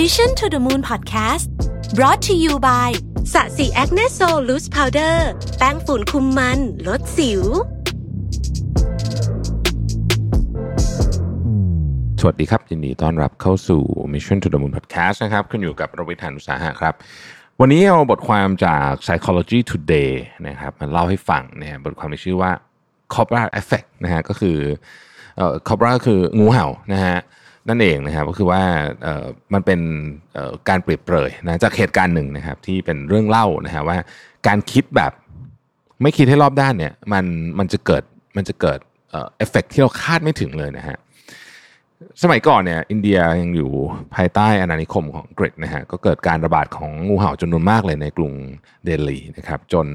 [0.00, 1.46] Mission to the Moon Podcast
[1.98, 2.90] brought to you by
[3.32, 5.28] ศศิ Acne Sol Loose Powder
[5.58, 7.42] แป้งฝุ่นคุมมัน ลดสิว
[12.20, 16.94] สวัสดีครับ ยินดีต้อนรับเข้าสู่ Mission to the Moon Podcast นะครับคุณอยู่กับรวิศ หาญอุตสาหะครับ
[17.60, 20.12] วันนี้เอาบทความจาก Psychology Today
[20.48, 22.50] นะครับมาเล่าให้ฟังเนี่ยบทความที่ชื่อว่า
[23.14, 24.58] Cobra Effect นะฮะก็คือ
[25.36, 27.18] เอ่อ Cobra ก็คืองูเห่านะฮะ
[27.68, 28.62] นั่นเองนะครับก็คือว่า
[29.54, 29.80] มันเป็น
[30.68, 33.98] การเปรียบเปรยนะจากเหตุการณ์หนึ่งนะครับ ที่เป็นเรื่องเล่านะฮะว่า
[34.46, 35.12] การคิดแบบ
[36.02, 37.24] ไม่คิดให้รอบด้านเนี่ยมัน
[37.58, 38.02] มันจะเกิด
[38.36, 38.78] มันจะเกิด
[39.10, 40.98] เอ่อเอฟเฟกที่เราคาดไม่ถึงเลยนะฮะ
[42.22, 43.70] สมัยก่อนเนี่ยอินเดียยังอยู่
[44.14, 48.32] ภายใต้อาณานิคมของอังกฤษนะฮะก็เกิดการระบาดของงูเห่าจำนวนมากเลยในกรุง
[48.84, 49.86] เดลีนะครับจน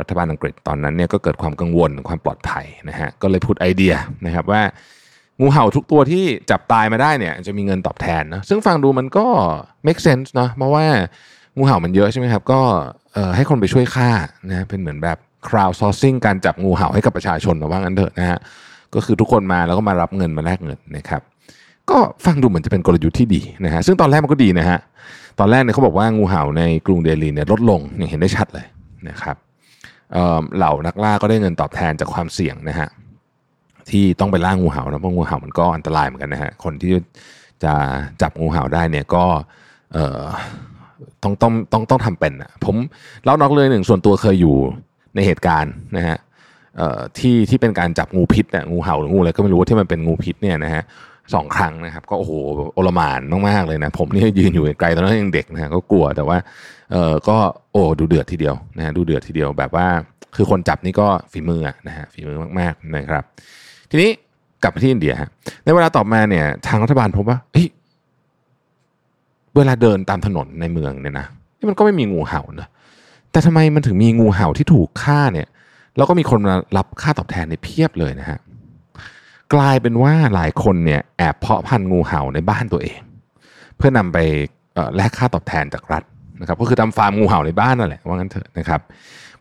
[0.00, 3.94] รัฐบาลอังกฤษตอนนั้นเนี่ยก็เกิดความกังวลความปลอดภัยนะฮะก็เลยพูดไอเดีย
[4.26, 4.62] นะครับว่า
[5.40, 9.26] งูเห่าทุกตัวที่จับตายมาได้เนี่ยจะมีเงินตอบแทนนะซึ่งฟังดูมันก็
[9.86, 10.84] make sense นะเพราะว่า
[11.56, 12.60] งูเห่ามันเยอะใช่ไหมครับ ก็
[13.36, 14.10] ให้คนไปช่วยฆ่า
[14.48, 18.38] นะเป็นเหมือนแบบ crowd sourcing การจับงูเห่าให้กับประชาชนนะว่างั้นเถอะนะฮะ
[18.94, 21.22] ก็คือทุกคนมาแล้วก็มารับเงินมาแลกเงินนะครับ
[21.90, 24.78] ก็ฟังดูเหมือนจะเป็นกลยุทธ์ที่ดีนะฮะซึ่งตอนแรกมันก็ดีนะฮะ
[25.38, 28.66] ตอนแรกเนี่ยเขาบอกว่างูเห่าในกรุงเดลีเนี่ยลดลงอย่างเห็นได้ชัดเลย
[29.08, 29.36] นะครับ
[30.56, 32.88] เหล่านักล่าก็ได้เงินตอบแทนจากความเสี่ยงนะฮะ
[33.90, 36.92] ที่ต้องไปล่างูเห่านะเพราะงูเห่ามันก็อันตรายเหมือนกันนะฮะคนที่
[37.64, 37.72] จะ
[38.22, 39.24] จับงูเห่าได้เนี่ยก็
[39.92, 40.22] เอ่อ
[41.22, 42.76] ต้องต้องต้องต้องทำเป็นอะผม
[43.24, 44.56] เล่านอกเลยหนึ่งส่วนตัวเคยอยู่
[45.14, 46.16] ในเหตุการณ์นะฮะ
[46.76, 50.82] เอ่อที่ที่เป็นการจับงูพิษเนี่ยงูเห่าหรืองูอะไรก็ไม่รู้ที่มันเป็นงูพิษเนี่ยนะฮะ
[51.34, 52.32] สองครั้งนะครับ ก็โอ้โห
[52.74, 56.38] โอลมานมากๆเลยนะ ผมนี่ยืนอยู่ไกลตอนนั้นยังเด็กนะฮะก็กลัวแต่ว่า
[56.92, 57.36] เออก็
[57.72, 59.86] โอ้ดูเดือดทีเดียวนะฮะดูเดือดทีเดียวแบบว่า
[60.36, 63.24] คือคนจับนี่ก็ฝีมือนะฮะฝีมือมากๆนะครับ
[63.90, 64.10] ทีนี้
[64.62, 65.30] กลับไปที่อินเดียฮะ
[65.64, 67.68] ในเวลาต่อมาเนี่ย ทางรัฐบาลพบว่าเฮ้ย
[69.56, 71.26] เวลาเดินตามถนนในเมืองเนี่ยนะ
[71.58, 72.68] นี่มันก็ไม่มีงูเห่านะ
[73.30, 75.48] แต่ทำไมมันถึงมีงูเห่าที่ถูกฆ่าเนี่ย
[75.96, 78.38] แล้วก็มีคนมารับค่าตอบแทนในเพียบเลยนะฮะ
[79.54, 83.00] กลายเป็นว่าหลายคนเนี่ยแอบเพาะพันธุ์งูเห่าในบ้านตัวเอง
[83.76, 84.18] เพื่อนำไป
[84.96, 86.02] แลกค่าตอบแทนจากรัฐ
[86.40, 88.80] นะครับ ก็คือทำฟาร์มงูเห่าในบ้านนั่นแหละว่างั้นเถอะนะครับ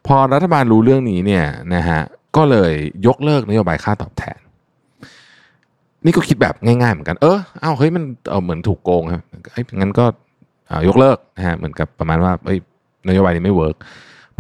[0.06, 1.44] พอรัฐบาลรู้เรื่องนี้เนี่ย
[1.76, 2.02] นะฮะ
[2.36, 2.74] ก็เลย
[3.08, 4.38] ยกเลิกนโยบายค่าตอบแทน
[6.06, 9.22] นี่ก็คิดแบบง่ายๆเหมือนกัน เออเอ้าเฮ้ยมันเออเหมือนถูกโกงครับ
[9.52, 10.06] เอ้ยงั้นก็
[10.68, 12.58] เอ่อยกเลิกนะฮะเหมือนกับประมาณว่าเอ้ย
[13.08, 13.76] นโยบายนี้ไม่ work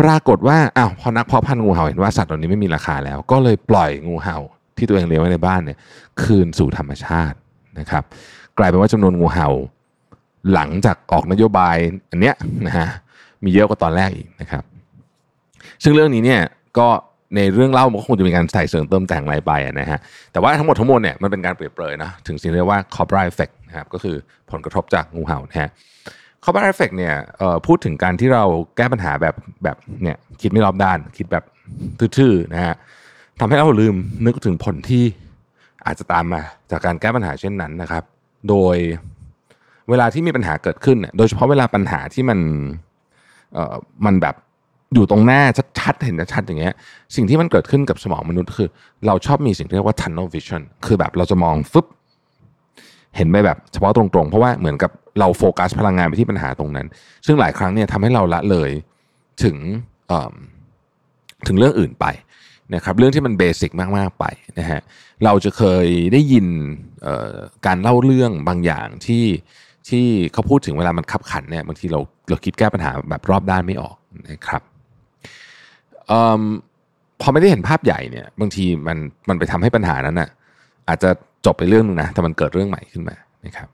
[0.02, 4.38] ปรากฏว่าอ้าวพอนักเพาะพันธุ์งูเห่าเห็นว่าสัตว์เหล่านี้ไม่มีราคาแล้ว ก็เลยปล่อยงูเห่า
[4.78, 5.78] ที่ตัวเองเลี้ยงไว้ในบ้านเนี่ย
[6.22, 7.38] คืนสู่ธรรมชาติ
[7.80, 8.04] นะครับ
[8.58, 9.50] กลายเป็นว่าจำนวนงูเห่า
[10.54, 11.76] หลังจากออกนโยบาย
[12.10, 12.36] อันเนี้ย
[12.68, 12.88] นะฮะ
[13.44, 14.64] มีเยอะกว่าตอนแรกอีกนะครับ
[15.84, 16.42] ซึ่งเรื่องนี้เนี่ย
[16.78, 16.88] ก็
[17.36, 20.00] ในเรื่องเล่ามันก็คงจะมีการใส่เสริมเติมแต่งอะไรไปนะฮะ
[20.32, 24.16] แต่ว่าทั้งหมดทั้งมวลเนี่ยมันเป็นการเปรียบเปรยนะถึงสิ่งที่เรียกว่า cobra effect นะครับก็คือ
[24.52, 25.70] ผลกระทบจากงูเห่านะฮะ
[26.44, 27.14] cobra effect เนี่ย
[27.68, 28.44] พูดถึงการที่เรา
[28.78, 31.44] แก้ปัญหาแบบแบบเนี่ยคิดไม่รอบด้าน คิดแบบ
[32.18, 32.76] ทื่อๆนะฮะ
[33.40, 33.96] ทำให้เราลืม
[34.26, 35.04] นึกถึงผลที่
[35.86, 38.04] อาจจะตามมาจากการแก้ปัญหาเช่นนั้นนะครับ
[38.50, 38.78] โดย
[39.90, 42.40] เวลาที่มีปัญหาเกิดขึ้นเนี่ยโดยเฉพาะเวลาปัญหาที่มัน
[43.54, 44.36] เอ่อมันแบบ
[44.94, 45.42] อยู่ตรงหน้า
[45.80, 46.74] ชัดๆเห็นชัดๆอย่างเงี้ย
[47.16, 48.70] สิ่งที่มันเกิดขึ้นกับสมองมนุษย์คือ
[49.08, 51.86] เราชอบมีสิ่งที่เรียกว่า tunnel vision คือแบบเราจะมองฟึบ
[53.16, 56.88] เห็นไปแบบเฉพาะตรงๆ เพราะว่าเหมือนกับเราโฟกัสพลังงานไปที่ปัญหาตรงนั้น
[57.26, 58.70] ซึ่งหลายครั้งเนี่ยทำให้เราละเลย
[59.44, 59.56] ถึง
[60.08, 60.34] เอ่อ
[61.48, 62.06] ถึงเรื่องอื่นไป
[62.76, 64.26] นะครับเรื่องที่มันเบสิกมากๆไป
[64.60, 64.82] นะฮะ
[65.26, 66.46] เราจะเคยได้ยิน
[67.66, 69.26] การเล่าเรื่องบางอย่างที่
[69.90, 72.00] ที่เขาพูดถึงเวลามันขับขันเนี่ยบางทีเรา
[72.30, 73.96] เราคิดแก้ปัญหาแบบรอบด้านไม่ออก
[74.32, 74.62] นะครับ
[77.22, 78.98] พอไม่ได้เห็นภาพใหญ่เนี่ย บางทีมัน
[79.30, 80.30] มันไปทำให้ปัญหานั้นน่ะ
[80.90, 81.10] อาจจะ
[81.46, 83.16] จบไปเรื่องนึงนะแต่มันเกิดเรื่องใหม่ขึ้นมา
[83.46, 83.68] นะครับ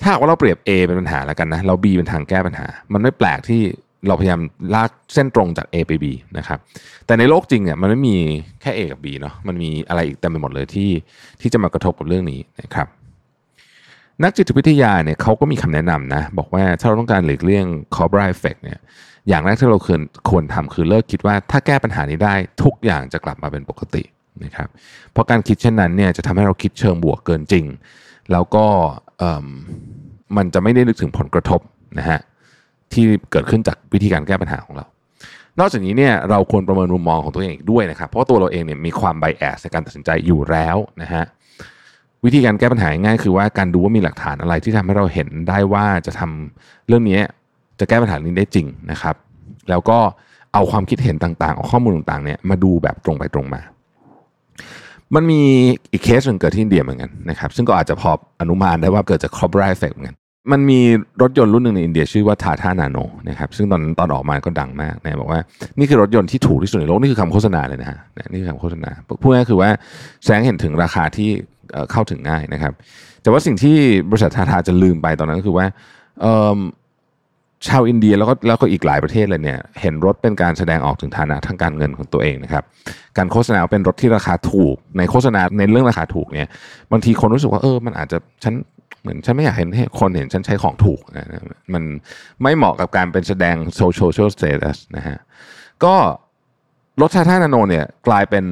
[0.00, 3.62] ถ้าว่าเราเปรียบ A เป็นปัญหาแล้วกันนะเรา B เป็นทางแก้ปัญหา มันไม่แปลกที่
[4.08, 4.40] เราพยายาม
[4.74, 6.04] ลากเส้นตรงจาก A ไป B
[6.38, 6.58] นะครับ
[7.06, 8.16] แต่ในโลกจริงเนี่ยมันไม่มี
[8.60, 10.90] แค่ A กับ B เนาะมันมีอะไรอีกเต็มไปหมดเลยที่
[11.40, 12.86] ที่จะมากระทบกับเรื่องนี้นะครับ
[14.22, 17.66] นักจิตวิทยาเนี่ยเขาก็มีคำแนะนำนะ บอกว่าถ้าเราต้องการหลีกเลี่ยง
[17.96, 18.78] Cobra Effect เนี่ย
[19.28, 20.00] อย่างแรกที่เราควร
[20.30, 24.02] ควรทำคือเลิกคิดว่าถ้าแก้ปัญหานี้ได้ทุกอย่างจะกลับมาเป็นปกติ
[24.44, 24.68] นะครับ
[25.12, 27.64] เพราะการคิดเช่นนั้นเนี่ยจะทำให้เราคิดเชิงบวกเกินจริง
[28.32, 28.66] แล้วก็
[30.36, 31.60] มันจะไม่ได้นึกถึงผลกระทบ
[31.98, 32.20] นะฮะ
[32.92, 34.86] ที่เกิดขึ้นจากวิธีการแก้ปัญหาของเรา
[35.58, 41.24] นอกจากนี้เนี่ยเราควรประเมินมุมมองของตัวเองอีกด้วยนะครับ เพราะตัวเราเองเนี่ยมีความไบแอสในการตัดสินใจอยู่แล้วนะฮะ
[42.24, 47.20] วิธีการแก้ปัญหาง่ายคือว่าการดูว่ามีหลักฐานอะไรที่ทำให้เราเห็นได้ว่าจะทำเรื่องนี้
[47.80, 49.14] จะแก้ปัญหานี้ได้จริงนะครับ
[49.70, 49.98] แล้วก็
[50.54, 53.60] เอาความคิดเห็นต่างๆ เอาข้อมูลต่างๆเนี่ยมาดูแบบตรงไปตรงมา
[55.14, 55.42] มันมี
[55.92, 58.10] อีกเคสหนึ่งเกิดที่อินเดียเหมือนกันนะครับ ซึ่งก็อาจจะพอ
[58.40, 60.16] อนุมานได้ว่าเกิดจาก Cobra Effect เหมือนกัน
[60.52, 60.80] มันมี
[61.22, 62.98] รถยนต์รุ่นหนึ่งในอินเดียชื่อว่าทาท่านาโน
[63.28, 65.40] นะครับซึ่งตอนตอนออกมาก็ดังมากนะบอกว่า
[65.78, 67.98] นี่คือรถยนต์ที่ถูกที่สุดในโลก นี่คือคำโฆษณาเลยนะฮะ
[68.32, 68.90] นี่คือคำโฆษณา
[69.22, 69.70] พูดง่ายคือว่า
[70.24, 71.30] แสงเห็นถึงราคาที่
[71.92, 72.72] เข้าถึงง่ายนะครับ
[73.22, 73.76] แต่ว่าสิ่งที่
[74.10, 75.66] บริษัท Tata จะลืมไปตอนนั้นก็คือว่า
[77.66, 82.64] ชาวอินเดียแล้วก็แล้วก็อีกหลายประเทศเลยเนี่ยเห็นรถเป็นการแสดงออกถึงฐานะทางการเงินของตัวเองนะครับ
[83.16, 86.48] การโฆษณาเป็นรถที่ราคาถูก ในโฆษณาในเรื่องราคาถูกเนี่ย
[86.92, 88.54] บางทีคนรู้สึกว่าเออมันอาจจะฉัน
[89.00, 89.68] เหมือนฉันไม่อยากเห็น
[90.00, 91.26] คนเห็นฉันใช้ของถูกนะ
[91.74, 91.82] มัน
[92.42, 95.18] ไม่เหมาะกับการเป็นแสดง social status นะฮะ
[95.84, 95.94] ก็
[97.00, 98.44] รถ Tata Nano เนี่ยกลายเป็น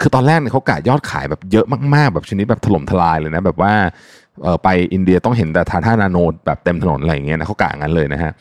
[0.00, 3.72] คือตอนแรกเนี่ยเขากะยอดขายแบบเยอะมากๆ แบบชนิดแบบถล่มทลายเลยนะแบบว่า
[4.64, 8.32] ไปอินเดียต้องเห็นแต่ทาท่านาโนแบบเต็มถนนอะไรอย่างเงี้ยนะเขากะงั้นเลยนะฮะ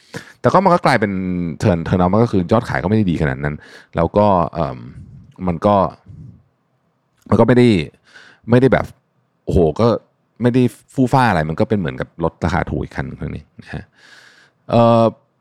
[0.41, 1.11] แต่ก็มันก็กลายเป็น
[1.59, 3.56] เทิร์นเทิร์นเอามันก็คือยอดขายก็ไม่ได้ดีขนาดนั้น
[3.95, 4.27] แล้วก็
[5.47, 5.75] มันก็
[7.29, 7.67] มันก็ไม่ได้
[8.50, 8.85] ไม่ได้แบบ
[9.45, 9.88] โอ้โหก็
[10.41, 10.63] ไม่ได้
[10.94, 13.83] ฟู่ฟ้าอะไร มันก็เป็นเหมือนกับรถราคาถูกอีกคันนึงนี้นะฮะ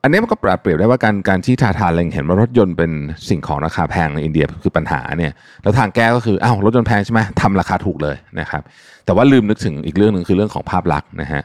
[0.03, 2.91] อันนี้มันก็แปรเปรียบได้ว่าการการที่ทาทาเล็งเห็นว่ารถยนต์เป็น
[3.29, 8.63] สิ่งของราคาแพงในอินเดียคือปัญหาเนี่ยแล้วทางแก้ก็คืออ้าวรถยนต์แพงใช่ไหมทำราคาถูกเลยนะครับ
[9.05, 11.43] แต่ว่าลืมนึกถึงอีกเรื่องหนึ่งคือเรื่องของภาพลักษณ์นะฮะ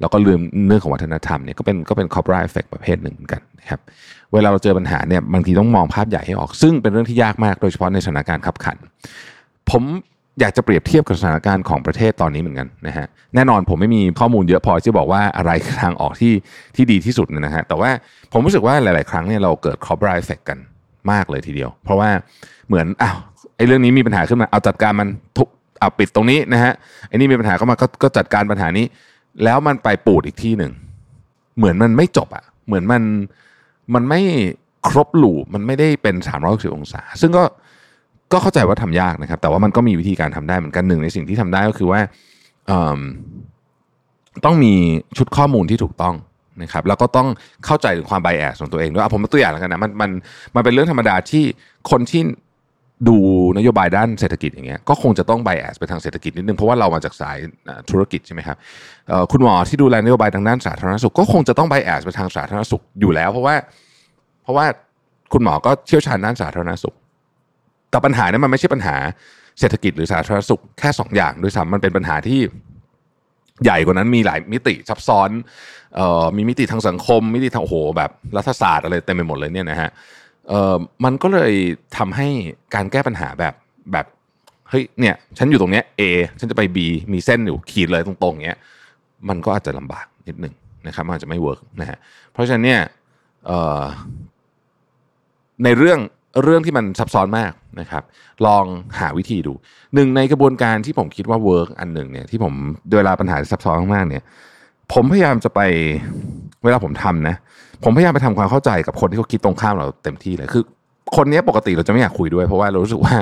[0.00, 3.80] แล้วก็ลืมเรื่องของวัฒนธรรมเนี่ยก็เป็นก็เป็น corporate effect ประเภทหนึ่งเหมือนกันนะครับ
[4.32, 8.76] เวลาเราเจอปัญหาเนี่ยบางทีต้องมองภาพใหญ่ให้ออก ซึ่งเป็นเรื่องที่ยากมากโดยเฉพาะในสถานการณ์ขับขัน
[9.70, 9.82] ผม
[10.40, 15.50] อยากจะเปรียบเทียบกับสถานการณ์ของประเทศตอนนี้เหมือนกันนะฮะแน่นอนผมไม่มีข้อมูลเยอะพอที่บอกว่าอะไร
[15.82, 16.32] ทางออกที่
[16.76, 17.90] ที่ดีที่สุดนะฮะแต่ว่า
[18.32, 20.58] ผมรู้สึกว่าหลาย ๆ ครั้งเนี่ยเราเกิด corporate effect กัน
[21.10, 22.10] มากเลยทีเดียว เพราะว่า
[22.68, 23.16] เหมือนอ้าว
[23.56, 25.48] ไอ้เรื่องนี้มีปัญหาขึ้นมาเอาจัดการมันทุก
[25.80, 26.72] เอาปิดตรงนี้นะฮะ
[27.08, 28.86] ไอ้นี่มีปัญหาเข้ามาก็ก็จัดการปัญหานี้
[29.44, 30.72] แล้วมันไปปูดอีกที่หนึ่ง
[31.56, 33.02] เหมือนมันไม่จบอะเหมือนมัน
[33.94, 34.20] มันไม่
[34.88, 36.16] ครบหลูมันไม่ได้เป็น
[36.46, 37.44] 360องศา ซึ่งก็
[38.32, 42.00] ก็เข้าใจว่าทำยากนะครับ แต่ว่ามันก็มีวิธีการทำได้เหมือนกันหนึ่งในสิ่งที่ทำได้ก็คือว่า
[44.44, 44.72] ต้องมี
[45.16, 46.14] ชุดข้อมูลที่ถูกต้อง
[46.62, 47.28] นะครับแล้วก็ต้อง
[47.66, 50.10] เข้าใจถึงความไบแอสของตัวเองด้วยผมตัวอย่างแล้วกันนะมันมัน
[50.54, 51.44] มันเป็นเรื่องธรรมดาที่
[51.90, 52.22] คนที่
[53.08, 53.16] ดู
[53.56, 57.38] นโยบายด้านเศรษฐกิจอย่างเงี้ยก็คงจะต้องไบแอสไปทางเศรษฐกิจนิดนึงเพราะว่าเรามาจากสาย
[57.90, 58.56] ธุรกิจใช่ไหมครับ
[59.32, 63.54] คุณหมอที่ดูแลนโยบายทางด้านสาธารณสุขก็คงจะต้องไบแอสไปทางสาธารณสุขอยู่แล้ว เพราะว่า
[64.42, 64.66] เพราะว่า
[65.32, 66.94] คุณหมอก็เชี่ยวชาญด้านสาธารณสุข
[67.90, 68.96] แต่ปัญหานั้นมันไม่ใช่ปัญหา
[69.58, 72.40] เศรษฐกิจหรือสาธารณสุขแค่2ออย่างด้วยซ้ำมันเป็นปัญหาที่
[73.64, 75.30] ใหญ่กว่านั้นมีหลายมิติซับซ้อน
[75.96, 79.90] เออมีมิติทางสังคม มิติทางโอ้โหแบบรัฐศาสตร์อะไรเต็มไปหมดเลยเนี่ยนะฮะ
[81.04, 81.52] มันก็เลย
[81.96, 82.28] ทำให้
[82.74, 83.54] การแก้ปัญหาแบบ
[83.92, 84.06] แบบ
[84.68, 86.02] เฮ้ยเนี่ยฉันอยู่ตรงเนี้ย A
[86.38, 86.78] ฉันจะไป B
[87.12, 88.58] มีเส้นอยู่ขีดเลยตรงๆเนี้ย
[89.28, 90.54] มันก็อาจจะลำบากนิดหนึ่ง
[90.86, 91.98] นะครับมันอาจจะไม่เวิร์กนะฮะ
[92.32, 92.80] เพราะฉะนั้นเนี่ย
[95.64, 95.98] ในเรื่อง
[96.42, 98.02] เรื่องที่มันซับซ้อนมากนะครับ
[98.46, 98.64] ลอง
[98.98, 99.52] หาวิธีดู
[99.94, 102.52] หนึ่งในกระบวนการที่ผมคิดว่า work อันหนึ่งเนี่ยที่ผม
[102.96, 104.22] เวลาปัญหาซับซ้อนมากเนี่ย
[104.92, 105.60] ผมพยายามจะไป
[106.64, 107.36] เวลาผมทำนะ
[107.84, 110.64] ผมพยายามไปทำความเข้าใจกับคนที่เขาคิดตรงข้ามเราเต็มที่เลยคือ
[111.16, 113.14] คนนี้ปกติเราจะไม่อยากคุยด้วย เพราะว่าเรารู้สึกว่า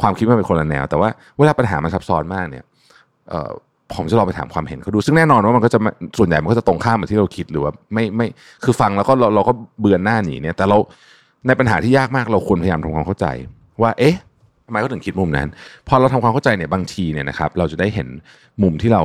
[0.00, 1.08] ความคิดมันเป็นคนละแนว แต่ว่า
[1.38, 2.64] เวลาปัญหามันซับซ้อนมากเนี่ย
[3.94, 5.78] ผมจะลองไปถามความเห็นเขาดู ซึ่งแน่นอนว่ามันก็จะ
[6.18, 8.26] ส่วนใหญ่มันก็จะตรงข้ามกับที่เราคิดหรือว่าไม่ไม่
[8.64, 10.78] คือฟังแล้วก็เราเราก็เบือนหน้าหนีเนี่ยแต่เรา
[11.46, 13.26] ในปัญหาที่ยากมากเราควรพยายามทำความเข้าใจ
[13.82, 14.16] ว่า เอ๊ะ
[14.66, 15.48] ทำไมเขาถึงคิดมุมนั้น
[15.88, 18.08] พอเราทำความเข้าใจเนี่ยบางทีเนี่ยนะครับ เราจะได้เห็น
[18.62, 19.02] มุมที่เรา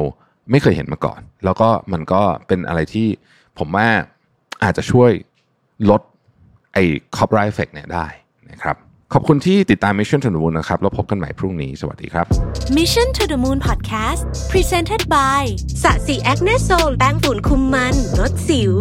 [0.52, 3.08] ไม่เคยเห็นมาก่อน แล้วก็มันก็เป็นอะไรที่
[3.60, 3.88] ผมว่า
[4.64, 5.12] อาจจะช่วย
[5.90, 6.02] ลด
[6.74, 6.84] ไอ้
[7.18, 8.08] copyright effect เนี่ยได้
[8.52, 8.76] นะครับ
[9.14, 12.26] ขอบคุณที่ติดตาม Mission to the Moon นะครับ แล้วพบกันใหม่พรุ่งนี้ สวัสดีครับ
[12.78, 15.42] Mission to the Moon Podcast Presented by
[15.84, 18.74] สะสีแอคเนโซลแป้งฝุ่นคุมมันลดสิว